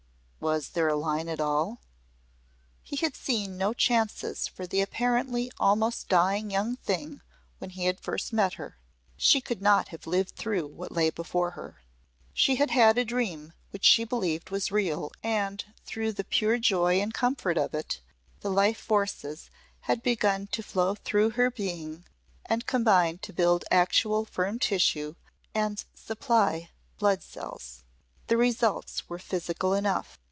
Was 0.41 0.69
there 0.69 0.87
a 0.87 0.95
line 0.95 1.29
at 1.29 1.39
all? 1.39 1.81
He 2.81 2.95
had 2.95 3.15
seen 3.15 3.59
no 3.59 3.75
chances 3.75 4.47
for 4.47 4.65
the 4.65 4.81
apparently 4.81 5.51
almost 5.59 6.09
dying 6.09 6.49
young 6.49 6.77
thing 6.77 7.21
when 7.59 7.69
he 7.69 7.93
first 8.01 8.33
met 8.33 8.53
her. 8.53 8.79
She 9.15 9.39
could 9.39 9.61
not 9.61 9.89
have 9.89 10.07
lived 10.07 10.35
through 10.35 10.65
what 10.65 10.91
lay 10.91 11.11
before 11.11 11.51
her. 11.51 11.83
She 12.33 12.55
had 12.55 12.71
had 12.71 12.97
a 12.97 13.05
dream 13.05 13.53
which 13.69 13.85
she 13.85 14.03
believed 14.03 14.49
was 14.49 14.71
real, 14.71 15.11
and, 15.21 15.63
through 15.85 16.13
the 16.13 16.23
pure 16.23 16.57
joy 16.57 16.95
and 16.99 17.13
comfort 17.13 17.55
of 17.59 17.75
it, 17.75 18.01
the 18.39 18.49
life 18.49 18.79
forces 18.79 19.51
had 19.81 20.01
begun 20.01 20.47
to 20.53 20.63
flow 20.63 20.95
through 20.95 21.29
her 21.37 21.51
being 21.51 22.03
and 22.47 22.65
combine 22.65 23.19
to 23.19 23.31
build 23.31 23.63
actual 23.69 24.25
firm 24.25 24.57
tissue 24.57 25.13
and 25.53 25.85
supply 25.93 26.71
blood 26.97 27.21
cells. 27.21 27.83
The 28.25 28.37
results 28.37 29.07
were 29.07 29.19
physical 29.19 29.75
enough. 29.75 30.17